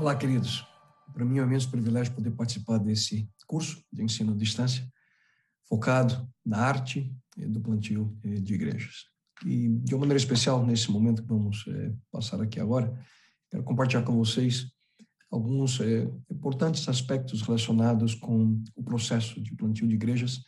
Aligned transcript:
Olá, 0.00 0.16
queridos. 0.16 0.66
Para 1.12 1.26
mim 1.26 1.36
é 1.36 1.42
um 1.42 1.46
imenso 1.46 1.70
privilégio 1.70 2.14
poder 2.14 2.30
participar 2.30 2.78
desse 2.78 3.28
curso 3.46 3.84
de 3.92 4.02
ensino 4.02 4.32
à 4.32 4.34
distância, 4.34 4.90
focado 5.68 6.26
na 6.42 6.56
arte 6.56 7.14
do 7.36 7.60
plantio 7.60 8.18
eh, 8.24 8.40
de 8.40 8.54
igrejas. 8.54 9.08
E, 9.44 9.68
de 9.68 9.94
uma 9.94 10.00
maneira 10.00 10.16
especial, 10.16 10.64
nesse 10.64 10.90
momento 10.90 11.20
que 11.20 11.28
vamos 11.28 11.66
é, 11.68 11.92
passar 12.10 12.40
aqui 12.40 12.58
agora, 12.58 12.98
quero 13.50 13.62
compartilhar 13.62 14.02
com 14.02 14.16
vocês 14.16 14.72
alguns 15.30 15.78
é, 15.80 16.10
importantes 16.30 16.88
aspectos 16.88 17.42
relacionados 17.42 18.14
com 18.14 18.58
o 18.74 18.82
processo 18.82 19.38
de 19.38 19.54
plantio 19.54 19.86
de 19.86 19.96
igrejas, 19.96 20.40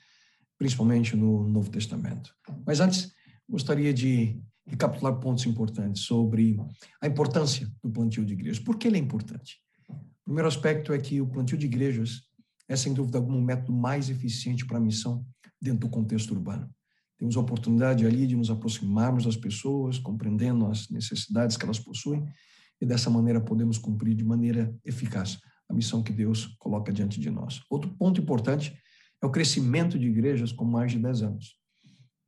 principalmente 0.57 1.15
no 1.15 1.47
Novo 1.47 1.71
Testamento. 1.71 2.35
Mas 2.67 2.81
antes, 2.81 3.13
gostaria 3.47 3.93
de 3.93 4.43
recapitular 4.73 5.21
pontos 5.21 5.45
importantes 5.47 6.03
sobre 6.03 6.57
a 7.01 7.07
importância 7.07 7.71
do 7.83 7.91
plantio 7.91 8.25
de 8.25 8.33
igrejas. 8.33 8.59
Por 8.59 8.77
que 8.79 8.89
ele 8.89 8.97
é 8.97 9.01
importante? 9.01 9.59
O 9.89 10.25
primeiro 10.25 10.49
aspecto 10.49 10.93
é 10.93 10.99
que 10.99 11.21
o 11.21 11.27
plantio 11.27 11.59
de 11.59 11.67
igrejas 11.67 12.23
é, 12.69 12.77
sem 12.77 12.95
dúvida 12.95 13.19
alguma, 13.19 13.37
um 13.37 13.43
método 13.43 13.73
mais 13.73 14.09
eficiente 14.09 14.65
para 14.65 14.79
a 14.79 14.81
missão 14.81 15.27
dentro 15.61 15.81
do 15.81 15.91
contexto 15.91 16.33
urbano. 16.33 16.71
Temos 17.19 17.37
a 17.37 17.41
oportunidade 17.41 18.07
ali 18.07 18.27
de 18.27 18.35
nos 18.35 18.51
aproximarmos 18.51 19.25
das 19.25 19.37
pessoas, 19.37 19.99
compreendendo 19.99 20.67
as 20.67 20.89
necessidades 20.89 21.57
que 21.57 21.65
elas 21.65 21.79
possuem, 21.79 22.25
e 22.81 22.87
dessa 22.87 23.11
maneira 23.11 23.41
podemos 23.41 23.77
cumprir 23.77 24.15
de 24.15 24.25
maneira 24.25 24.75
eficaz 24.85 25.39
a 25.69 25.75
missão 25.75 26.03
que 26.03 26.13
Deus 26.13 26.47
coloca 26.59 26.93
diante 26.93 27.21
de 27.21 27.31
nós. 27.31 27.61
Outro 27.69 27.91
ponto 27.91 28.21
importante 28.21 28.75
é 29.23 29.27
o 29.27 29.31
crescimento 29.31 29.99
de 29.99 30.09
igrejas 30.09 30.51
com 30.51 30.65
mais 30.65 30.93
de 30.93 30.99
10 30.99 31.23
anos. 31.23 31.62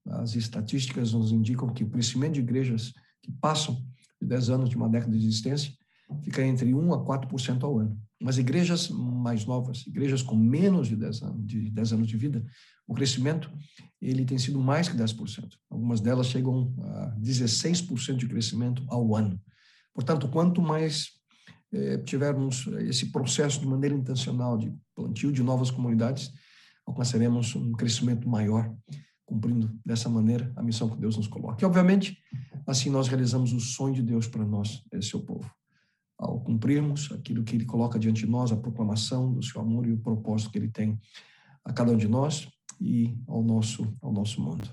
As 0.06 0.36
estatísticas 0.36 1.12
nos 1.12 1.32
indicam 1.32 1.72
que 1.72 1.84
o 1.84 1.88
crescimento 1.88 2.34
de 2.34 2.40
igrejas 2.40 2.92
que 3.22 3.32
passam 3.32 3.82
de 4.20 4.28
10 4.28 4.50
anos 4.50 4.70
de 4.70 4.77
uma 4.77 4.88
década 4.88 5.16
de 5.16 5.27
existência 5.27 5.72
fica 6.22 6.42
entre 6.42 6.74
1 6.74 6.92
a 6.92 7.04
4% 7.04 7.62
ao 7.62 7.78
ano. 7.78 7.98
Mas 8.20 8.38
igrejas 8.38 8.88
mais 8.88 9.44
novas, 9.44 9.86
igrejas 9.86 10.22
com 10.22 10.36
menos 10.36 10.88
de 10.88 10.96
10 10.96 11.22
anos 11.22 11.46
de, 11.46 11.70
10 11.70 11.92
anos 11.94 12.08
de 12.08 12.16
vida, 12.16 12.44
o 12.86 12.94
crescimento 12.94 13.50
ele 14.00 14.24
tem 14.24 14.38
sido 14.38 14.61
mais 14.61 14.88
que 14.88 14.96
10%. 14.96 15.48
Algumas 15.70 16.00
delas 16.00 16.27
chegam 16.27 16.74
a 16.78 17.16
16% 17.18 18.16
de 18.16 18.28
crescimento 18.28 18.84
ao 18.89 19.14
ano. 19.16 19.41
Portanto, 19.94 20.28
quanto 20.28 20.61
mais 20.61 21.12
eh, 21.72 21.98
tivermos 21.98 22.66
esse 22.80 23.11
processo 23.11 23.61
de 23.61 23.66
maneira 23.66 23.94
intencional 23.94 24.58
de 24.58 24.72
plantio 24.94 25.33
de 25.33 25.42
novas 25.42 25.70
comunidades, 25.70 26.30
alcançaremos 26.86 27.55
um 27.56 27.72
crescimento 27.72 28.28
maior 28.28 28.74
cumprindo 29.25 29.70
dessa 29.84 30.08
maneira 30.08 30.53
a 30.56 30.62
missão 30.62 30.89
que 30.89 30.97
Deus 30.97 31.17
nos 31.17 31.27
coloca. 31.27 31.62
E, 31.62 31.67
obviamente, 31.67 32.19
assim 32.67 32.91
nós 32.91 33.08
realizamos 33.08 33.53
o 33.53 33.61
sonho 33.61 33.94
de 33.94 34.03
Deus 34.03 34.27
para 34.27 34.44
nós, 34.44 34.83
seu 35.03 35.20
povo. 35.20 35.50
Ao 36.19 36.41
cumprirmos 36.41 37.11
aquilo 37.12 37.42
que 37.42 37.56
Ele 37.56 37.64
coloca 37.64 37.98
diante 37.98 38.25
de 38.25 38.30
nós, 38.30 38.52
a 38.52 38.56
proclamação 38.56 39.33
do 39.33 39.42
seu 39.42 39.61
amor 39.61 39.86
e 39.86 39.92
o 39.92 39.98
propósito 39.98 40.50
que 40.50 40.58
Ele 40.58 40.69
tem 40.69 40.98
a 41.64 41.72
cada 41.72 41.92
um 41.92 41.97
de 41.97 42.06
nós 42.06 42.48
e 42.80 43.19
ao 43.27 43.42
nosso, 43.42 43.97
ao 44.00 44.12
nosso 44.12 44.41
mundo. 44.41 44.69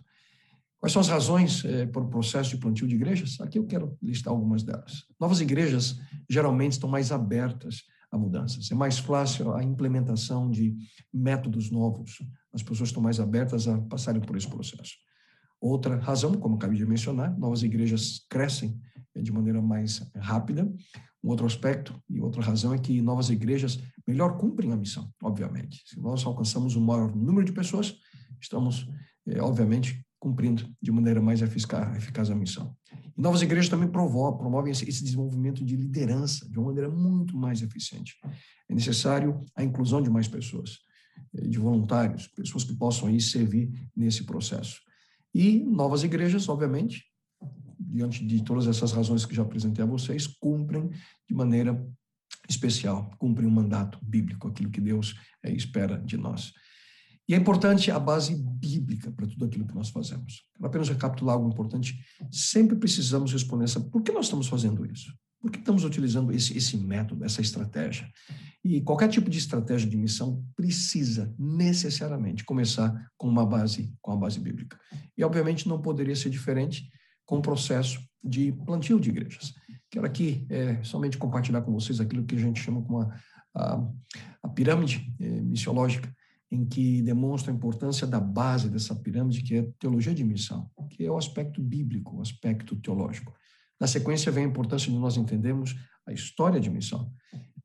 Quais 0.80 0.94
são 0.94 1.00
as 1.00 1.08
razões 1.08 1.64
eh, 1.64 1.86
para 1.86 2.02
o 2.02 2.10
processo 2.10 2.50
de 2.50 2.58
plantio 2.58 2.88
de 2.88 2.96
igrejas? 2.96 3.40
Aqui 3.40 3.60
eu 3.60 3.68
quero 3.68 3.96
listar 4.02 4.34
algumas 4.34 4.64
delas. 4.64 5.06
Novas 5.20 5.40
igrejas 5.40 6.00
geralmente 6.28 6.74
estão 6.74 6.90
mais 6.90 7.12
abertas 7.12 7.84
a 8.12 8.18
mudanças. 8.18 8.72
É 8.72 8.76
mais 8.76 8.98
fácil 8.98 9.54
a 9.54 9.64
implementação 9.64 10.50
de 10.50 10.76
métodos 11.14 11.70
novos. 11.70 12.18
As 12.54 12.64
pessoas 12.64 12.90
estão 12.90 13.02
mais 13.02 13.20
abertas 13.20 13.68
a 13.68 13.78
passarem 13.82 14.22
por 14.22 14.36
esse 14.36 14.48
processo. 14.48 14.94
Outra 15.60 15.98
razão, 15.98 16.34
como 16.34 16.56
acabei 16.56 16.78
de 16.78 16.86
mencionar, 16.86 17.38
novas 17.38 17.62
igrejas 17.62 18.26
crescem 18.30 18.80
de 19.16 19.32
maneira 19.32 19.62
mais 19.62 20.02
rápida. 20.16 20.72
Um 21.24 21.30
outro 21.30 21.46
aspecto 21.46 22.02
e 22.10 22.20
outra 22.20 22.42
razão 22.42 22.74
é 22.74 22.80
que 22.80 23.00
novas 23.02 23.30
igrejas 23.30 23.80
melhor 24.08 24.38
cumprem 24.38 24.72
a 24.72 24.76
missão, 24.76 25.14
obviamente. 25.22 25.84
Se 25.86 26.00
nós 26.00 26.26
alcançamos 26.26 26.76
um 26.76 26.84
maior 26.84 27.16
número 27.16 27.46
de 27.46 27.52
pessoas, 27.52 27.96
estamos, 28.42 28.88
é, 29.28 29.40
obviamente, 29.40 30.04
cumprindo 30.20 30.68
de 30.82 30.92
maneira 30.92 31.22
mais 31.22 31.42
eficaz, 31.42 31.96
eficaz 31.96 32.30
a 32.30 32.36
missão. 32.36 32.76
E 33.18 33.22
novas 33.22 33.42
igrejas 33.42 33.70
também 33.70 33.88
promovem, 33.88 34.40
promovem 34.40 34.72
esse, 34.72 34.86
desenvolvimento 34.86 35.64
de 35.64 35.76
liderança 35.76 36.50
de 36.50 36.58
uma 36.58 36.68
maneira 36.68 36.90
muito 36.90 37.36
mais 37.38 37.62
eficiente. 37.62 38.16
É 38.70 38.74
necessário 38.74 39.40
a 39.56 39.64
inclusão 39.64 40.02
de 40.02 40.10
mais 40.10 40.28
pessoas, 40.28 40.80
de 41.34 41.58
voluntários, 41.58 42.28
pessoas 42.28 42.64
que 42.64 42.76
possam 42.76 43.08
aí 43.08 43.20
servir 43.20 43.72
nesse 43.96 44.24
processo. 44.24 44.82
E 45.34 45.60
novas 45.60 46.04
igrejas, 46.04 46.50
obviamente, 46.50 47.06
diante 47.80 48.26
de 48.26 48.44
todas 48.44 48.68
essas 48.68 48.92
razões 48.92 49.26
que 49.26 49.36
já 49.36 49.42
apresentei 49.42 49.84
a 49.84 49.88
vocês, 49.88 50.28
cumprem 50.28 50.90
de 51.28 51.34
maneira 51.34 51.82
especial, 52.50 53.10
cumprem 53.18 53.48
um 53.48 53.52
mandato 53.52 54.00
bíblico, 54.02 54.48
aquilo 54.48 54.72
que 54.72 54.82
Deus 54.82 55.16
é, 55.44 55.52
espera 55.52 55.98
de 55.98 56.18
nós. 56.18 56.54
E 57.28 57.34
é 57.34 57.38
importante 57.38 57.90
a 57.92 58.00
base 58.00 58.36
bíblica 58.36 59.12
para 59.12 59.28
tudo 59.28 59.46
aquilo 59.46 59.66
que 59.66 59.76
nós 59.76 59.90
fazemos. 59.90 60.44
Quero 60.54 60.68
apenas 60.68 60.90
recapitular 60.90 61.36
algo 61.36 61.50
importante. 61.50 61.98
Sempre 62.30 62.76
precisamos 62.76 63.32
responder 63.32 63.66
essa: 63.66 63.80
por 63.80 64.02
que 64.02 64.12
nós 64.12 64.26
estamos 64.26 64.48
fazendo 64.48 64.86
isso? 64.86 65.14
Por 65.42 65.52
que 65.52 65.60
estamos 65.60 65.84
utilizando 65.84 66.32
esse, 66.32 66.56
esse 66.56 66.78
método, 66.78 67.26
essa 67.26 67.42
estratégia? 67.42 68.08
E 68.64 68.80
qualquer 68.82 69.10
tipo 69.10 69.30
de 69.30 69.40
estratégia 69.40 69.90
de 69.90 69.98
missão 69.98 70.46
precisa 70.56 71.34
necessariamente 71.38 72.46
começar 72.46 72.94
com 73.18 73.28
uma 73.28 73.46
base, 73.46 73.92
com 74.00 74.12
a 74.12 74.16
base 74.16 74.40
bíblica. 74.40 74.80
E 75.18 75.24
obviamente 75.24 75.68
não 75.68 75.82
poderia 75.82 76.16
ser 76.16 76.30
diferente 76.30 76.88
com 77.26 77.38
o 77.38 77.42
processo 77.42 78.00
de 78.24 78.52
plantio 78.52 79.00
de 79.00 79.10
igrejas. 79.10 79.54
Quero 79.90 80.06
aqui 80.06 80.46
é, 80.48 80.82
somente 80.84 81.18
compartilhar 81.18 81.62
com 81.64 81.74
vocês 81.74 82.00
aquilo 82.00 82.24
que 82.24 82.36
a 82.36 82.40
gente 82.40 82.62
chama 82.62 82.84
como 82.84 83.02
a, 83.02 83.20
a, 83.56 83.88
a 84.44 84.48
pirâmide 84.48 85.12
é, 85.20 85.42
missiológica 85.42 86.14
em 86.52 86.66
que 86.66 87.02
demonstra 87.02 87.52
a 87.52 87.56
importância 87.56 88.06
da 88.06 88.20
base 88.20 88.70
dessa 88.70 88.94
pirâmide, 88.94 89.42
que 89.42 89.56
é 89.56 89.68
teologia 89.80 90.14
de 90.14 90.24
missão, 90.24 90.70
que 90.90 91.06
é 91.06 91.10
o 91.10 91.18
aspecto 91.18 91.62
bíblico, 91.62 92.18
o 92.18 92.22
aspecto 92.22 92.76
teológico. 92.76 93.34
Na 93.82 93.88
sequência 93.88 94.32
vem 94.32 94.46
a 94.46 94.48
importância 94.48 94.92
de 94.92 94.98
nós 95.00 95.18
entendermos 95.18 95.76
a 96.06 96.14
história 96.14 96.60
de 96.60 96.70
missão, 96.70 97.12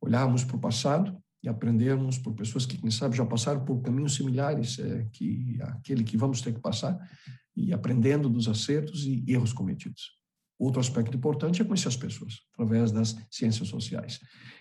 olharmos 0.00 0.43
para 0.43 0.56
o 0.56 0.59
passado 0.59 1.15
e 1.43 1.49
aprendermos 1.49 2.16
por 2.16 2.32
pessoas 2.32 2.65
que, 2.65 2.78
quem 2.78 2.91
sabe, 2.91 3.15
já 3.15 3.27
passaram 3.27 3.62
por 3.66 3.82
caminhos 3.82 4.15
similares 4.15 4.78
é, 4.78 5.06
que 5.12 5.59
aquele 5.60 6.03
que 6.03 6.16
vamos 6.16 6.41
ter 6.41 6.54
que 6.54 6.60
passar, 6.60 6.99
e 7.54 7.71
aprendendo 7.71 8.31
dos 8.31 8.49
acertos 8.49 9.04
e 9.04 9.25
erros 9.28 9.53
cometidos. 9.53 10.16
Outro 10.59 10.81
aspecto 10.81 11.15
importante 11.15 11.60
é 11.60 11.65
conhecer 11.66 11.88
as 11.88 11.97
pessoas, 11.97 12.41
através 12.54 12.91
das 12.91 13.15
ciências 13.31 13.69
sociais, 13.69 14.19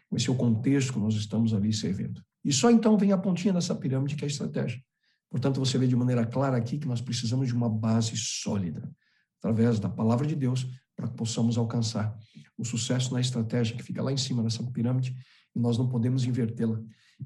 conhecer 0.09 0.31
o 0.31 0.35
contexto 0.35 0.91
que 0.91 0.99
nós 0.99 1.15
estamos 1.15 1.53
ali 1.53 1.71
servindo. 1.71 2.21
E 2.43 2.51
só 2.51 2.69
então 2.69 2.97
vem 2.97 3.13
a 3.13 3.17
pontinha 3.17 3.53
dessa 3.53 3.73
pirâmide 3.73 4.17
que 4.17 4.25
é 4.25 4.27
a 4.27 4.29
estratégia. 4.29 4.83
Portanto, 5.31 5.57
você 5.57 5.77
vê 5.77 5.87
de 5.87 5.95
maneira 5.95 6.25
clara 6.25 6.57
aqui 6.57 6.77
que 6.77 6.87
nós 6.87 6.99
precisamos 6.99 7.47
de 7.47 7.55
uma 7.55 7.69
base 7.69 8.15
sólida, 8.17 8.91
através 9.39 9.79
da 9.79 9.87
palavra 9.89 10.27
de 10.27 10.35
Deus, 10.35 10.67
para 10.95 11.07
que 11.07 11.15
possamos 11.15 11.57
alcançar 11.57 12.17
o 12.57 12.63
sucesso 12.63 13.13
na 13.13 13.19
estratégia 13.19 13.75
que 13.75 13.83
fica 13.83 14.01
lá 14.01 14.11
em 14.11 14.17
cima 14.17 14.41
dessa 14.41 14.63
pirâmide 14.71 15.15
e 15.55 15.59
nós 15.59 15.77
não 15.77 15.87
podemos 15.87 16.25
invertê-la. 16.25 16.81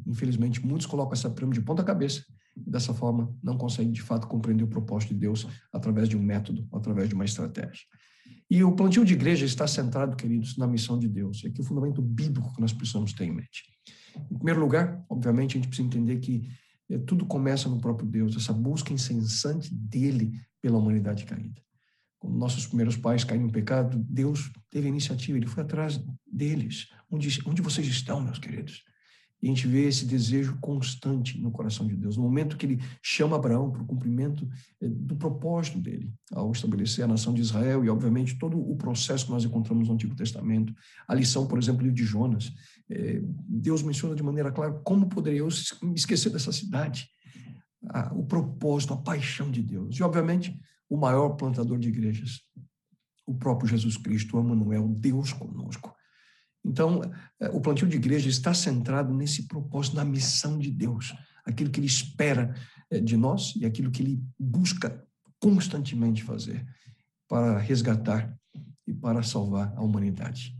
Infelizmente, 0.06 0.66
muitos 0.66 0.86
colocam 0.86 1.14
essa 1.14 1.30
pirâmide 1.30 1.60
de 1.60 1.66
ponta 1.66 1.84
cabeça 1.84 2.24
e 2.56 2.70
dessa 2.70 2.94
forma 2.94 3.34
não 3.44 3.58
conseguem 3.58 3.92
de 3.92 4.02
fato 4.02 4.28
compreender 4.28 4.64
o 4.64 4.68
propósito 4.68 5.14
de 5.14 5.20
Deus 5.20 5.48
através 5.72 6.10
de 6.10 6.18
um 6.18 6.22
método, 6.22 6.68
através 6.72 7.10
de 7.10 7.16
uma 7.16 7.26
estratégia. 7.26 7.86
E 8.50 8.64
o 8.64 8.76
plantio 8.76 9.06
de 9.06 9.14
igreja 9.14 9.46
está 9.46 9.68
centrado, 9.68 10.16
queridos, 10.16 10.58
na 10.58 10.66
missão 10.66 10.98
de 10.98 11.08
Deus. 11.08 11.44
E 11.44 11.48
aqui 11.48 11.62
o 11.62 11.64
fundamento 11.64 12.02
bíblico 12.02 12.54
que 12.54 12.62
nós 12.62 12.74
precisamos 12.74 13.14
ter 13.14 13.26
em 13.26 13.32
mente. 13.32 13.64
Em 14.32 14.36
primeiro 14.36 14.60
lugar, 14.60 15.04
obviamente, 15.08 15.52
a 15.52 15.60
gente 15.60 15.68
precisa 15.68 15.88
entender 15.88 16.18
que 16.18 16.50
é, 16.90 16.98
tudo 16.98 17.26
começa 17.26 17.70
no 17.70 17.80
próprio 17.80 18.08
Deus, 18.08 18.36
essa 18.36 18.52
busca 18.52 18.92
incessante 18.92 19.74
dele 19.74 20.34
pela 20.60 20.80
humanidade 20.80 21.26
caída. 21.26 21.62
Como 22.20 22.38
nossos 22.38 22.68
primeiros 22.68 22.98
pais 22.98 23.24
caíram 23.24 23.46
no 23.46 23.52
pecado, 23.52 23.98
Deus 24.10 24.52
teve 24.70 24.88
a 24.88 24.90
iniciativa, 24.90 25.38
ele 25.38 25.48
foi 25.48 25.64
atrás 25.64 26.04
deles. 26.32 26.90
Onde, 27.10 27.42
onde 27.46 27.62
vocês 27.62 27.88
estão, 27.88 28.22
meus 28.22 28.38
queridos? 28.38 28.84
E 29.42 29.48
a 29.48 29.50
gente 29.50 29.68
vê 29.68 29.88
esse 29.88 30.06
desejo 30.06 30.58
constante 30.60 31.40
no 31.40 31.50
coração 31.50 31.88
de 31.88 31.96
Deus. 31.96 32.18
No 32.18 32.24
momento 32.24 32.58
que 32.58 32.66
ele 32.66 32.82
chama 33.02 33.38
Abraão 33.38 33.72
para 33.72 33.82
o 33.82 33.86
cumprimento 33.86 34.48
eh, 34.82 34.90
do 34.90 35.16
propósito 35.16 35.80
dele, 35.80 36.14
ao 36.34 36.52
estabelecer 36.52 37.06
a 37.06 37.08
nação 37.08 37.34
de 37.34 37.42
Israel, 37.42 37.86
e 37.86 37.90
obviamente 37.90 38.38
todo 38.38 38.60
o 38.60 38.76
processo 38.76 39.26
que 39.26 39.32
nós 39.32 39.46
encontramos 39.46 39.88
no 39.88 39.94
Antigo 39.94 40.16
Testamento, 40.16 40.74
a 41.08 41.16
lição, 41.16 41.48
por 41.48 41.58
exemplo, 41.58 41.90
de 41.90 42.04
Jonas, 42.04 42.52
eh, 42.90 43.22
Deus 43.48 43.82
menciona 43.82 44.14
de 44.14 44.24
maneira 44.24 44.52
clara 44.52 44.74
como 44.84 45.08
poderia 45.08 45.40
eu 45.40 45.48
me 45.82 45.96
esquecer 45.96 46.32
dessa 46.32 46.52
cidade. 46.52 47.08
O 48.14 48.26
propósito, 48.26 48.94
a 48.94 48.98
paixão 48.98 49.50
de 49.50 49.64
Deus. 49.64 49.98
E, 49.98 50.04
obviamente, 50.04 50.60
o 50.90 50.98
maior 50.98 51.30
plantador 51.30 51.78
de 51.78 51.90
igrejas, 51.90 52.42
o 53.26 53.34
próprio 53.34 53.70
Jesus 53.70 53.96
Cristo, 53.96 54.38
o 54.38 54.42
Emmanuel, 54.42 54.88
Deus 54.88 55.32
conosco. 55.32 55.96
Então, 56.66 57.02
é, 57.40 57.48
o 57.50 57.62
plantio 57.62 57.88
de 57.88 57.96
igreja 57.96 58.28
está 58.28 58.54
centrado 58.54 59.14
nesse 59.14 59.48
propósito, 59.48 59.96
na 59.96 60.04
missão 60.04 60.58
de 60.58 60.72
Deus, 60.72 61.14
aquilo 61.46 61.70
que 61.70 61.80
Ele 61.80 61.88
espera 61.88 62.56
é, 62.90 63.00
de 63.00 63.16
nós 63.16 63.54
e 63.56 63.66
aquilo 63.66 63.92
que 63.92 64.02
Ele 64.02 64.24
busca 64.38 65.06
constantemente 65.40 66.24
fazer 66.24 66.66
para 67.28 67.60
resgatar 67.60 68.36
e 68.86 68.94
para 68.94 69.24
salvar 69.24 69.74
a 69.78 69.82
humanidade. 69.82 70.58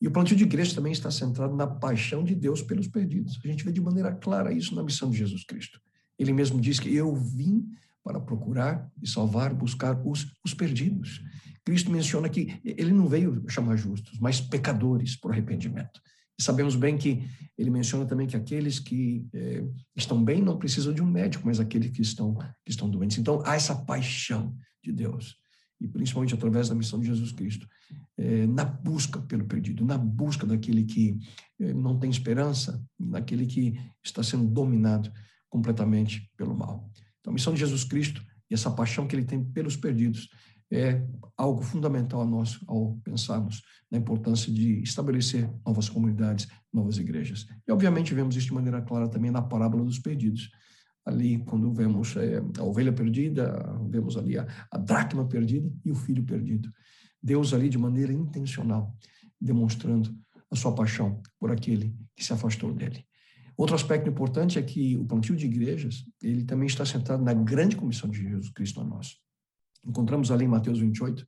E 0.00 0.06
o 0.06 0.10
plantio 0.10 0.36
de 0.36 0.44
igreja 0.44 0.74
também 0.74 0.92
está 0.92 1.10
centrado 1.10 1.56
na 1.56 1.66
paixão 1.66 2.22
de 2.22 2.34
Deus 2.34 2.60
pelos 2.60 2.86
perdidos. 2.86 3.40
A 3.42 3.48
gente 3.48 3.64
vê 3.64 3.72
de 3.72 3.80
maneira 3.80 4.12
clara 4.12 4.52
isso 4.52 4.74
na 4.74 4.82
missão 4.82 5.10
de 5.10 5.16
Jesus 5.16 5.44
Cristo. 5.44 5.80
Ele 6.18 6.32
mesmo 6.32 6.60
diz 6.60 6.78
que 6.78 6.94
eu 6.94 7.14
vim 7.16 7.66
para 8.04 8.20
procurar 8.20 8.88
e 9.02 9.08
salvar, 9.08 9.54
buscar 9.54 9.98
os, 10.06 10.30
os 10.44 10.52
perdidos. 10.52 11.22
Cristo 11.64 11.90
menciona 11.90 12.28
que 12.28 12.60
ele 12.62 12.92
não 12.92 13.08
veio 13.08 13.42
chamar 13.48 13.76
justos, 13.76 14.18
mas 14.20 14.40
pecadores 14.40 15.16
por 15.16 15.32
arrependimento. 15.32 16.00
E 16.38 16.42
sabemos 16.42 16.76
bem 16.76 16.98
que 16.98 17.26
ele 17.56 17.70
menciona 17.70 18.04
também 18.04 18.26
que 18.26 18.36
aqueles 18.36 18.78
que 18.78 19.26
eh, 19.32 19.64
estão 19.96 20.22
bem 20.22 20.42
não 20.42 20.58
precisam 20.58 20.92
de 20.92 21.00
um 21.00 21.06
médico, 21.06 21.46
mas 21.46 21.58
aqueles 21.58 21.90
que 21.90 22.02
estão, 22.02 22.34
que 22.34 22.70
estão 22.70 22.90
doentes. 22.90 23.16
Então, 23.16 23.40
há 23.46 23.54
essa 23.54 23.74
paixão 23.74 24.54
de 24.82 24.92
Deus, 24.92 25.36
e 25.80 25.88
principalmente 25.88 26.34
através 26.34 26.68
da 26.68 26.74
missão 26.74 27.00
de 27.00 27.06
Jesus 27.06 27.32
Cristo, 27.32 27.66
eh, 28.18 28.46
na 28.46 28.64
busca 28.64 29.20
pelo 29.22 29.46
perdido, 29.46 29.84
na 29.84 29.96
busca 29.96 30.46
daquele 30.46 30.84
que 30.84 31.18
eh, 31.60 31.72
não 31.72 31.98
tem 31.98 32.10
esperança, 32.10 32.84
daquele 32.98 33.46
que 33.46 33.80
está 34.02 34.22
sendo 34.22 34.44
dominado 34.44 35.10
completamente 35.48 36.30
pelo 36.36 36.54
mal. 36.54 36.90
Então, 37.24 37.30
a 37.30 37.34
missão 37.34 37.54
de 37.54 37.60
Jesus 37.60 37.84
Cristo 37.84 38.22
e 38.50 38.54
essa 38.54 38.70
paixão 38.70 39.06
que 39.06 39.16
ele 39.16 39.24
tem 39.24 39.42
pelos 39.42 39.76
perdidos 39.78 40.28
é 40.70 41.02
algo 41.38 41.62
fundamental 41.62 42.20
a 42.20 42.26
nós 42.26 42.60
ao 42.66 42.98
pensarmos 43.02 43.62
na 43.90 43.96
importância 43.96 44.52
de 44.52 44.82
estabelecer 44.82 45.50
novas 45.66 45.88
comunidades, 45.88 46.46
novas 46.70 46.98
igrejas. 46.98 47.46
E, 47.66 47.72
obviamente, 47.72 48.12
vemos 48.12 48.36
isso 48.36 48.48
de 48.48 48.52
maneira 48.52 48.82
clara 48.82 49.08
também 49.08 49.30
na 49.30 49.40
parábola 49.40 49.84
dos 49.84 49.98
perdidos. 49.98 50.50
Ali, 51.06 51.38
quando 51.44 51.72
vemos 51.72 52.14
é, 52.16 52.42
a 52.58 52.62
ovelha 52.62 52.92
perdida, 52.92 53.74
vemos 53.88 54.18
ali 54.18 54.36
a, 54.36 54.46
a 54.70 54.76
dracma 54.76 55.26
perdida 55.26 55.72
e 55.82 55.90
o 55.90 55.94
filho 55.94 56.24
perdido. 56.24 56.70
Deus 57.22 57.54
ali, 57.54 57.70
de 57.70 57.78
maneira 57.78 58.12
intencional, 58.12 58.94
demonstrando 59.40 60.14
a 60.50 60.56
sua 60.56 60.74
paixão 60.74 61.22
por 61.38 61.50
aquele 61.50 61.96
que 62.14 62.22
se 62.22 62.34
afastou 62.34 62.70
dele. 62.72 63.06
Outro 63.56 63.74
aspecto 63.74 64.08
importante 64.08 64.58
é 64.58 64.62
que 64.62 64.96
o 64.96 65.04
plantio 65.04 65.36
de 65.36 65.46
igrejas, 65.46 66.04
ele 66.20 66.44
também 66.44 66.66
está 66.66 66.84
sentado 66.84 67.22
na 67.22 67.32
grande 67.32 67.76
comissão 67.76 68.10
de 68.10 68.20
Jesus 68.20 68.50
Cristo 68.50 68.80
a 68.80 68.84
nós. 68.84 69.16
Encontramos 69.86 70.30
ali 70.30 70.44
em 70.44 70.48
Mateus 70.48 70.78
28, 70.78 71.26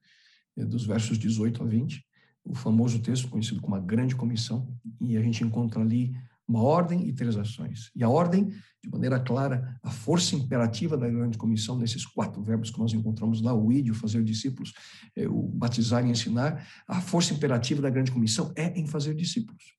eh, 0.56 0.64
dos 0.64 0.84
versos 0.84 1.18
18 1.18 1.62
a 1.62 1.66
20, 1.66 2.04
o 2.44 2.54
famoso 2.54 3.00
texto 3.00 3.28
conhecido 3.28 3.60
como 3.60 3.74
a 3.74 3.80
grande 3.80 4.16
comissão, 4.16 4.74
e 5.00 5.16
a 5.16 5.22
gente 5.22 5.44
encontra 5.44 5.80
ali 5.80 6.14
uma 6.48 6.62
ordem 6.62 7.08
e 7.08 7.12
três 7.12 7.36
ações. 7.36 7.90
E 7.94 8.04
a 8.04 8.08
ordem, 8.08 8.48
de 8.82 8.88
maneira 8.88 9.18
clara, 9.18 9.78
a 9.82 9.90
força 9.90 10.36
imperativa 10.36 10.96
da 10.96 11.08
grande 11.08 11.36
comissão, 11.36 11.76
nesses 11.76 12.06
quatro 12.06 12.40
verbos 12.42 12.70
que 12.70 12.78
nós 12.78 12.92
encontramos 12.92 13.42
lá, 13.42 13.52
o 13.52 13.72
ídio, 13.72 13.94
fazer 13.94 14.22
discípulos, 14.22 14.72
eh, 15.16 15.28
o 15.28 15.42
batizar 15.42 16.04
e 16.06 16.10
ensinar, 16.10 16.66
a 16.86 17.00
força 17.00 17.34
imperativa 17.34 17.82
da 17.82 17.90
grande 17.90 18.12
comissão 18.12 18.52
é 18.56 18.78
em 18.78 18.86
fazer 18.86 19.14
discípulos. 19.14 19.74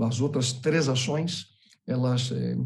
As 0.00 0.20
outras 0.20 0.52
três 0.52 0.88
ações 0.88 1.55
elas 1.86 2.32
é, 2.32 2.56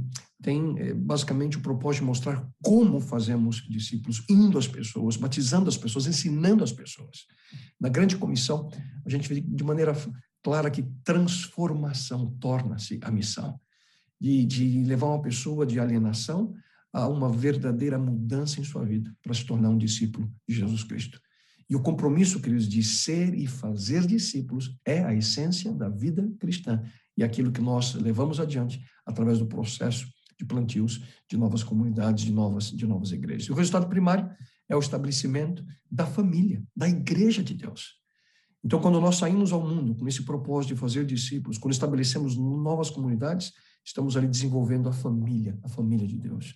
têm 0.43 0.79
é, 0.79 0.95
basicamente 0.95 1.59
o 1.59 1.61
propósito 1.61 2.01
de 2.01 2.07
mostrar 2.07 2.49
como 2.63 3.01
fazemos 3.01 3.57
discípulos, 3.69 4.25
indo 4.29 4.57
às 4.59 4.67
pessoas, 4.67 5.17
batizando 5.17 5.69
as 5.69 5.77
pessoas, 5.77 6.07
ensinando 6.07 6.65
as 6.65 6.73
pessoas. 6.73 7.27
Na 7.79 7.89
grande 7.89 8.17
comissão, 8.17 8.71
a 9.05 9.11
gente 9.11 9.29
vê 9.29 9.41
de 9.41 9.65
maneira 9.65 9.95
clara 10.43 10.71
que 10.71 10.83
transformação 11.05 12.31
torna-se 12.41 12.99
a 13.03 13.11
missão, 13.11 13.61
de, 14.21 14.45
de 14.47 14.83
levar 14.85 15.09
uma 15.09 15.23
pessoa 15.23 15.67
de 15.67 15.79
alienação 15.79 16.55
a 16.93 17.07
uma 17.07 17.31
verdadeira 17.31 17.99
mudança 17.99 18.61
em 18.61 18.65
sua 18.65 18.85
vida, 18.85 19.15
para 19.23 19.35
se 19.35 19.45
tornar 19.45 19.69
um 19.69 19.79
discípulo 19.79 20.31
de 20.49 20.55
Jesus 20.55 20.83
Cristo. 20.83 21.21
E 21.71 21.77
o 21.77 21.81
compromisso, 21.81 22.41
queridos, 22.41 22.69
de 22.69 22.83
ser 22.83 23.33
e 23.33 23.47
fazer 23.47 24.05
discípulos 24.05 24.77
é 24.85 25.05
a 25.05 25.15
essência 25.15 25.73
da 25.73 25.89
vida 25.89 26.29
cristã 26.41 26.83
e 27.17 27.23
aquilo 27.23 27.53
que 27.53 27.61
nós 27.61 27.95
levamos 27.95 28.41
adiante 28.41 28.85
através 29.07 29.39
do 29.39 29.47
processo 29.47 30.09
de 30.37 30.45
plantios 30.45 31.01
de 31.31 31.37
novas 31.37 31.63
comunidades, 31.63 32.25
de 32.25 32.33
novas, 32.33 32.73
de 32.73 32.87
novas 32.87 33.13
igrejas. 33.13 33.47
E 33.47 33.53
o 33.53 33.55
resultado 33.55 33.89
primário 33.89 34.29
é 34.69 34.75
o 34.75 34.81
estabelecimento 34.81 35.65
da 35.89 36.07
família, 36.07 36.61
da 36.75 36.89
igreja 36.89 37.43
de 37.43 37.55
Deus. 37.55 38.01
Então, 38.65 38.81
quando 38.81 39.01
nós 39.01 39.17
saímos 39.17 39.53
ao 39.53 39.65
mundo 39.65 39.95
com 39.95 40.09
esse 40.09 40.25
propósito 40.25 40.75
de 40.75 40.81
fazer 40.81 41.07
discípulos, 41.07 41.57
quando 41.57 41.73
estabelecemos 41.73 42.37
novas 42.37 42.91
comunidades, 42.91 43.53
estamos 43.85 44.17
ali 44.17 44.27
desenvolvendo 44.27 44.89
a 44.89 44.93
família, 44.93 45.59
a 45.63 45.69
família 45.69 46.07
de 46.07 46.17
Deus. 46.17 46.55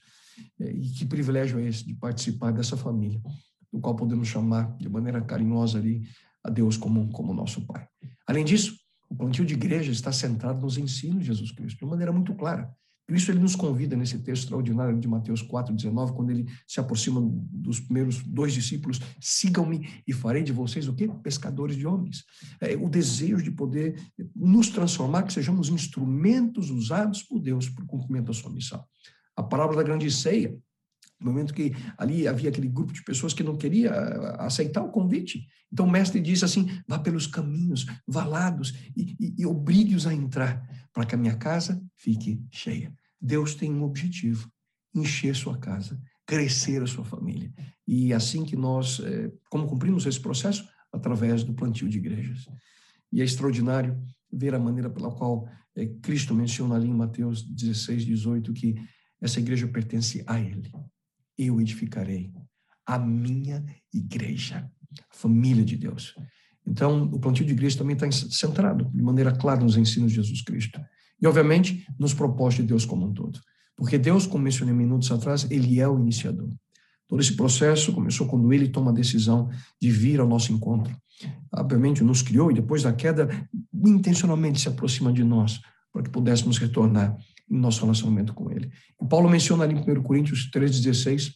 E 0.58 0.88
que 0.90 1.06
privilégio 1.06 1.58
é 1.60 1.68
esse 1.68 1.86
de 1.86 1.94
participar 1.94 2.50
dessa 2.50 2.76
família, 2.76 3.22
do 3.74 3.80
qual 3.80 3.96
podemos 3.96 4.28
chamar 4.28 4.76
de 4.76 4.88
maneira 4.88 5.20
carinhosa 5.20 5.78
ali 5.78 6.02
a 6.44 6.48
Deus 6.48 6.76
como, 6.76 7.10
como 7.10 7.34
nosso 7.34 7.66
Pai. 7.66 7.84
Além 8.24 8.44
disso, 8.44 8.78
o 9.10 9.16
plantio 9.16 9.44
de 9.44 9.54
igreja 9.54 9.90
está 9.90 10.12
centrado 10.12 10.60
nos 10.60 10.78
ensinos 10.78 11.20
de 11.20 11.26
Jesus 11.26 11.50
Cristo, 11.50 11.80
de 11.80 11.84
maneira 11.84 12.12
muito 12.12 12.32
clara. 12.34 12.72
Por 13.04 13.16
isso 13.16 13.30
ele 13.30 13.40
nos 13.40 13.56
convida 13.56 13.96
nesse 13.96 14.18
texto 14.18 14.44
extraordinário 14.44 14.98
de 14.98 15.08
Mateus 15.08 15.42
4:19, 15.42 16.14
quando 16.14 16.30
ele 16.30 16.46
se 16.66 16.78
aproxima 16.78 17.20
dos 17.20 17.80
primeiros 17.80 18.22
dois 18.22 18.54
discípulos, 18.54 19.00
sigam-me 19.20 20.02
e 20.06 20.12
farei 20.12 20.42
de 20.42 20.52
vocês 20.52 20.86
o 20.86 20.94
quê? 20.94 21.10
Pescadores 21.22 21.76
de 21.76 21.86
homens. 21.86 22.24
É 22.60 22.76
o 22.76 22.88
desejo 22.88 23.42
de 23.42 23.50
poder 23.50 24.00
nos 24.34 24.70
transformar, 24.70 25.24
que 25.24 25.32
sejamos 25.32 25.68
instrumentos 25.68 26.70
usados 26.70 27.24
por 27.24 27.40
Deus 27.40 27.68
para 27.68 27.84
o 27.84 27.88
cumprimento 27.88 28.26
da 28.26 28.32
sua 28.32 28.50
missão. 28.50 28.82
A 29.36 29.42
palavra 29.42 29.76
da 29.76 29.82
grande 29.82 30.10
ceia 30.10 30.56
no 31.24 31.32
momento 31.32 31.54
que 31.54 31.72
ali 31.96 32.28
havia 32.28 32.50
aquele 32.50 32.68
grupo 32.68 32.92
de 32.92 33.02
pessoas 33.02 33.32
que 33.32 33.42
não 33.42 33.56
queria 33.56 33.88
eh, 33.88 34.36
aceitar 34.40 34.82
o 34.82 34.90
convite. 34.90 35.48
Então 35.72 35.86
o 35.86 35.90
mestre 35.90 36.20
disse 36.20 36.44
assim: 36.44 36.68
vá 36.86 36.98
pelos 36.98 37.26
caminhos 37.26 37.86
valados 38.06 38.74
e, 38.94 39.16
e, 39.18 39.34
e 39.38 39.46
obrigue-os 39.46 40.06
a 40.06 40.12
entrar, 40.12 40.62
para 40.92 41.06
que 41.06 41.14
a 41.14 41.18
minha 41.18 41.34
casa 41.36 41.82
fique 41.96 42.44
cheia. 42.52 42.94
Deus 43.18 43.54
tem 43.54 43.72
um 43.72 43.82
objetivo: 43.82 44.48
encher 44.94 45.34
sua 45.34 45.56
casa, 45.56 45.98
crescer 46.26 46.82
a 46.82 46.86
sua 46.86 47.04
família. 47.04 47.52
E 47.88 48.12
assim 48.12 48.44
que 48.44 48.54
nós, 48.54 49.00
eh, 49.00 49.32
como 49.48 49.66
cumprimos 49.66 50.04
esse 50.04 50.20
processo? 50.20 50.68
Através 50.92 51.42
do 51.42 51.54
plantio 51.54 51.88
de 51.88 51.98
igrejas. 51.98 52.46
E 53.10 53.20
é 53.20 53.24
extraordinário 53.24 54.00
ver 54.30 54.54
a 54.54 54.58
maneira 54.58 54.90
pela 54.90 55.10
qual 55.10 55.48
eh, 55.74 55.86
Cristo 56.02 56.34
menciona 56.34 56.74
ali 56.74 56.88
em 56.88 56.94
Mateus 56.94 57.42
16, 57.42 58.04
18, 58.04 58.52
que 58.52 58.74
essa 59.20 59.40
igreja 59.40 59.66
pertence 59.66 60.22
a 60.26 60.38
Ele 60.38 60.70
eu 61.38 61.60
edificarei 61.60 62.32
a 62.86 62.98
minha 62.98 63.64
igreja, 63.92 64.70
a 65.10 65.14
família 65.16 65.64
de 65.64 65.76
Deus. 65.76 66.14
Então, 66.66 67.04
o 67.04 67.18
plantio 67.18 67.44
de 67.44 67.52
igreja 67.52 67.78
também 67.78 67.96
está 67.96 68.10
centrado 68.10 68.90
de 68.92 69.02
maneira 69.02 69.32
clara 69.32 69.60
nos 69.60 69.76
ensinos 69.76 70.10
de 70.10 70.16
Jesus 70.16 70.42
Cristo. 70.42 70.80
E, 71.20 71.26
obviamente, 71.26 71.86
nos 71.98 72.14
propósitos 72.14 72.64
de 72.64 72.68
Deus 72.68 72.84
como 72.84 73.06
um 73.06 73.12
todo. 73.12 73.38
Porque 73.76 73.98
Deus, 73.98 74.26
como 74.26 74.44
mencionei 74.44 74.74
minutos 74.74 75.10
atrás, 75.10 75.46
ele 75.50 75.80
é 75.80 75.88
o 75.88 75.98
iniciador. 75.98 76.48
Todo 77.08 77.20
esse 77.20 77.36
processo 77.36 77.92
começou 77.92 78.26
quando 78.26 78.52
ele 78.52 78.68
toma 78.68 78.90
a 78.90 78.94
decisão 78.94 79.50
de 79.80 79.90
vir 79.90 80.20
ao 80.20 80.28
nosso 80.28 80.52
encontro. 80.52 80.96
Obviamente, 81.52 82.02
nos 82.02 82.22
criou 82.22 82.50
e 82.50 82.54
depois 82.54 82.82
da 82.82 82.92
queda, 82.92 83.28
intencionalmente 83.72 84.60
se 84.60 84.68
aproxima 84.68 85.12
de 85.12 85.22
nós 85.22 85.60
para 85.92 86.02
que 86.02 86.10
pudéssemos 86.10 86.58
retornar 86.58 87.16
em 87.54 87.58
nosso 87.58 87.80
relacionamento 87.82 88.34
com 88.34 88.50
Ele. 88.50 88.70
E 89.00 89.06
Paulo 89.06 89.28
menciona 89.28 89.64
ali 89.64 89.74
em 89.74 89.78
1 89.78 90.02
Coríntios 90.02 90.50
3,16 90.50 91.34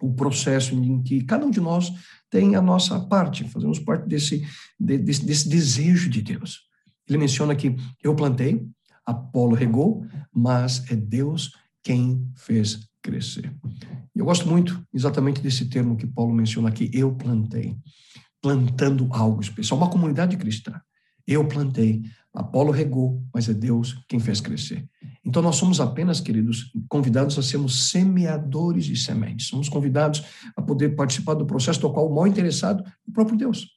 o 0.00 0.12
processo 0.12 0.74
em 0.74 1.02
que 1.02 1.24
cada 1.24 1.44
um 1.44 1.50
de 1.50 1.60
nós 1.60 1.92
tem 2.30 2.54
a 2.54 2.62
nossa 2.62 3.00
parte, 3.00 3.48
fazemos 3.48 3.78
parte 3.78 4.06
desse, 4.06 4.46
desse, 4.78 5.24
desse 5.24 5.48
desejo 5.48 6.08
de 6.10 6.22
Deus. 6.22 6.60
Ele 7.08 7.18
menciona 7.18 7.56
que 7.56 7.74
eu 8.02 8.14
plantei, 8.14 8.64
Apolo 9.04 9.56
regou, 9.56 10.06
mas 10.32 10.84
é 10.90 10.94
Deus 10.94 11.52
quem 11.82 12.30
fez 12.36 12.86
crescer. 13.02 13.52
Eu 14.14 14.26
gosto 14.26 14.46
muito 14.46 14.84
exatamente 14.92 15.40
desse 15.40 15.64
termo 15.66 15.96
que 15.96 16.06
Paulo 16.06 16.34
menciona 16.34 16.68
aqui, 16.68 16.90
eu 16.92 17.14
plantei, 17.14 17.76
plantando 18.42 19.08
algo 19.10 19.40
especial, 19.40 19.78
uma 19.78 19.90
comunidade 19.90 20.36
cristã. 20.36 20.78
Eu 21.26 21.46
plantei, 21.46 22.02
Apolo 22.32 22.70
regou, 22.70 23.22
mas 23.34 23.48
é 23.48 23.54
Deus 23.54 23.98
quem 24.08 24.20
fez 24.20 24.40
crescer. 24.40 24.86
Então 25.28 25.42
nós 25.42 25.56
somos 25.56 25.78
apenas, 25.78 26.20
queridos, 26.22 26.72
convidados 26.88 27.38
a 27.38 27.42
sermos 27.42 27.90
semeadores 27.90 28.86
de 28.86 28.96
sementes. 28.96 29.48
Somos 29.48 29.68
convidados 29.68 30.24
a 30.56 30.62
poder 30.62 30.96
participar 30.96 31.34
do 31.34 31.44
processo 31.44 31.78
do 31.82 31.92
qual 31.92 32.10
o 32.10 32.14
maior 32.14 32.28
interessado 32.28 32.82
é 32.82 32.90
o 33.06 33.12
próprio 33.12 33.36
Deus, 33.36 33.68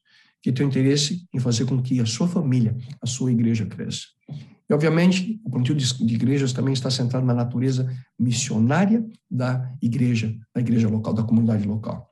que 0.42 0.50
tem 0.50 0.66
interesse 0.66 1.28
em 1.34 1.40
fazer 1.40 1.66
com 1.66 1.82
que 1.82 2.00
a 2.00 2.06
sua 2.06 2.26
família, 2.26 2.78
a 3.02 3.06
sua 3.06 3.34
igreja 3.34 3.66
cresça. 3.66 4.04
E, 4.30 4.74
obviamente, 4.74 5.42
o 5.44 5.50
plantio 5.50 5.76
de 5.76 6.14
igrejas 6.14 6.54
também 6.54 6.72
está 6.72 6.90
centrado 6.90 7.26
na 7.26 7.34
natureza 7.34 7.94
missionária 8.18 9.06
da 9.30 9.76
igreja, 9.82 10.34
da 10.56 10.62
igreja 10.62 10.88
local, 10.88 11.14
da 11.14 11.24
comunidade 11.24 11.68
local. 11.68 12.10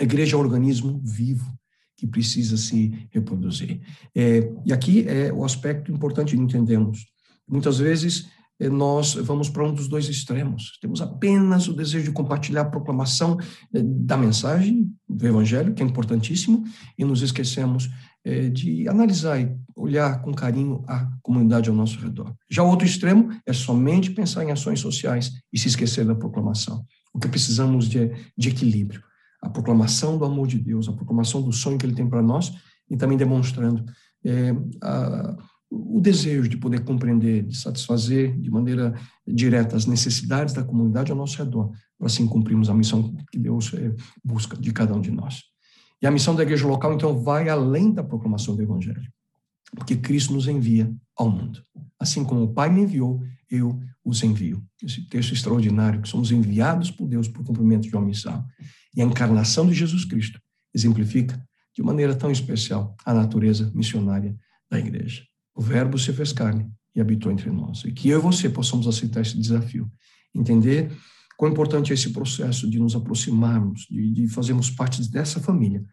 A 0.00 0.04
igreja 0.04 0.36
é 0.36 0.38
um 0.38 0.42
organismo 0.42 1.02
vivo, 1.04 1.52
que 1.98 2.06
precisa 2.06 2.56
se 2.56 3.06
reproduzir. 3.10 3.82
É, 4.16 4.50
e 4.64 4.72
aqui 4.72 5.06
é 5.06 5.30
o 5.30 5.44
aspecto 5.44 5.92
importante 5.92 6.34
de 6.34 6.42
entendermos. 6.42 7.04
Muitas 7.46 7.78
vezes 7.78 8.26
nós 8.68 9.14
vamos 9.14 9.48
para 9.48 9.64
um 9.64 9.72
dos 9.72 9.88
dois 9.88 10.08
extremos. 10.08 10.78
Temos 10.80 11.00
apenas 11.00 11.66
o 11.66 11.72
desejo 11.72 12.04
de 12.04 12.12
compartilhar 12.12 12.62
a 12.62 12.70
proclamação 12.70 13.38
é, 13.74 13.82
da 13.82 14.16
mensagem 14.16 14.92
do 15.08 15.26
Evangelho, 15.26 15.72
que 15.72 15.82
é 15.82 15.86
importantíssimo, 15.86 16.64
e 16.98 17.04
nos 17.04 17.22
esquecemos 17.22 17.88
é, 18.24 18.50
de 18.50 18.86
analisar 18.88 19.40
e 19.40 19.50
olhar 19.74 20.20
com 20.20 20.34
carinho 20.34 20.84
a 20.86 21.10
comunidade 21.22 21.70
ao 21.70 21.74
nosso 21.74 21.98
redor. 21.98 22.34
Já 22.50 22.62
o 22.62 22.68
outro 22.68 22.86
extremo 22.86 23.30
é 23.46 23.52
somente 23.52 24.10
pensar 24.10 24.44
em 24.44 24.50
ações 24.50 24.80
sociais 24.80 25.32
e 25.52 25.58
se 25.58 25.68
esquecer 25.68 26.04
da 26.04 26.14
proclamação. 26.14 26.84
O 27.14 27.18
que 27.18 27.28
precisamos 27.28 27.88
de, 27.88 28.12
de 28.36 28.48
equilíbrio. 28.50 29.02
A 29.42 29.48
proclamação 29.48 30.18
do 30.18 30.24
amor 30.26 30.46
de 30.46 30.58
Deus, 30.58 30.86
a 30.86 30.92
proclamação 30.92 31.40
do 31.40 31.50
sonho 31.50 31.78
que 31.78 31.86
Ele 31.86 31.94
tem 31.94 32.08
para 32.08 32.22
nós 32.22 32.52
e 32.90 32.96
também 32.96 33.16
demonstrando 33.16 33.84
é, 34.24 34.54
a, 34.82 35.36
o 35.70 36.00
desejo 36.00 36.48
de 36.48 36.56
poder 36.56 36.84
compreender, 36.84 37.44
de 37.44 37.56
satisfazer 37.56 38.36
de 38.38 38.50
maneira 38.50 38.94
direta 39.26 39.76
as 39.76 39.86
necessidades 39.86 40.52
da 40.52 40.64
comunidade 40.64 41.12
ao 41.12 41.16
nosso 41.16 41.38
redor, 41.38 41.70
para 41.96 42.08
assim 42.08 42.26
cumprirmos 42.26 42.68
a 42.68 42.74
missão 42.74 43.14
que 43.30 43.38
Deus 43.38 43.72
é, 43.74 43.94
busca 44.24 44.56
de 44.56 44.72
cada 44.72 44.94
um 44.94 45.00
de 45.00 45.12
nós. 45.12 45.44
E 46.02 46.06
a 46.06 46.10
missão 46.10 46.34
da 46.34 46.42
igreja 46.42 46.66
local, 46.66 46.92
então, 46.94 47.22
vai 47.22 47.48
além 47.48 47.92
da 47.92 48.02
proclamação 48.02 48.56
do 48.56 48.62
Evangelho, 48.62 49.12
porque 49.76 49.96
Cristo 49.96 50.32
nos 50.32 50.48
envia 50.48 50.92
ao 51.16 51.30
mundo. 51.30 51.62
Assim 51.98 52.24
como 52.24 52.42
o 52.42 52.52
Pai 52.52 52.70
me 52.70 52.80
enviou, 52.80 53.22
eu 53.48 53.78
os 54.04 54.22
envio. 54.22 54.64
Esse 54.82 55.06
texto 55.06 55.34
extraordinário, 55.34 56.00
que 56.00 56.08
somos 56.08 56.32
enviados 56.32 56.90
por 56.90 57.06
Deus 57.06 57.28
para 57.28 57.42
o 57.42 57.44
cumprimento 57.44 57.82
de 57.82 57.94
uma 57.94 58.04
missão. 58.04 58.44
E 58.96 59.02
a 59.02 59.04
encarnação 59.04 59.66
de 59.66 59.74
Jesus 59.74 60.04
Cristo 60.04 60.40
exemplifica 60.74 61.40
de 61.76 61.82
maneira 61.82 62.14
tão 62.14 62.30
especial 62.30 62.96
a 63.04 63.12
natureza 63.14 63.70
missionária 63.74 64.34
da 64.68 64.78
igreja. 64.78 65.22
O 65.60 65.62
Verbo 65.62 65.98
se 65.98 66.10
fez 66.14 66.32
carne 66.32 66.66
e 66.96 67.02
habitou 67.02 67.30
entre 67.30 67.50
nós. 67.50 67.84
E 67.84 67.92
que 67.92 68.08
eu 68.08 68.18
e 68.18 68.22
você 68.22 68.48
possamos 68.48 68.88
aceitar 68.88 69.20
esse 69.20 69.38
desafio, 69.38 69.92
entender 70.34 70.90
quão 71.36 71.52
importante 71.52 71.90
é 71.90 71.94
esse 71.94 72.14
processo 72.14 72.68
de 72.68 72.78
nos 72.80 72.96
aproximarmos, 72.96 73.82
de, 73.90 74.10
de 74.10 74.26
fazermos 74.26 74.70
parte 74.70 75.06
dessa 75.10 75.38
família 75.38 75.84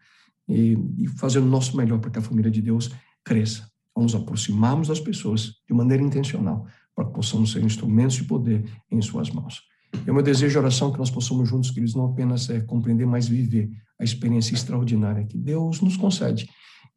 e, 0.48 0.74
e 0.96 1.06
fazer 1.18 1.40
o 1.40 1.44
nosso 1.44 1.76
melhor 1.76 1.98
para 1.98 2.10
que 2.10 2.18
a 2.18 2.22
família 2.22 2.50
de 2.50 2.62
Deus 2.62 2.90
cresça. 3.22 3.70
Vamos 3.94 4.14
aproximarmos 4.14 4.88
das 4.88 5.00
pessoas 5.00 5.52
de 5.68 5.74
maneira 5.74 6.02
intencional, 6.02 6.66
para 6.96 7.04
que 7.04 7.12
possamos 7.12 7.52
ser 7.52 7.62
instrumentos 7.62 8.16
de 8.16 8.24
poder 8.24 8.64
em 8.90 9.02
suas 9.02 9.28
mãos. 9.28 9.60
É 10.06 10.10
o 10.10 10.14
meu 10.14 10.22
desejo 10.22 10.52
de 10.52 10.58
oração 10.58 10.90
que 10.90 10.98
nós 10.98 11.10
possamos 11.10 11.46
juntos, 11.46 11.70
queridos, 11.70 11.94
não 11.94 12.06
apenas 12.06 12.48
é, 12.48 12.58
compreender, 12.60 13.04
mas 13.04 13.28
viver 13.28 13.68
a 14.00 14.04
experiência 14.04 14.54
extraordinária 14.54 15.26
que 15.26 15.36
Deus 15.36 15.82
nos 15.82 15.98
concede 15.98 16.48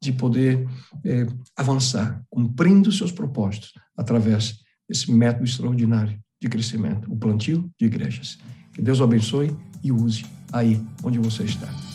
de 0.02 0.12
poder 0.12 0.68
é, 1.06 1.28
avançar, 1.56 2.24
cumprindo 2.30 2.92
seus 2.92 3.12
propósitos 3.12 3.74
através 3.96 4.60
desse 4.90 5.12
método 5.12 5.46
extraordinário 5.46 6.20
de 6.42 6.50
crescimento, 6.50 7.12
o 7.12 7.16
plantio 7.16 7.70
de 7.80 7.86
igrejas. 7.86 8.40
Que 8.74 8.82
Deus 8.82 9.00
o 9.00 9.04
abençoe 9.04 9.56
e 9.84 9.92
use 9.92 10.26
aí 10.52 10.82
onde 11.04 11.20
você 11.20 11.44
está. 11.44 11.91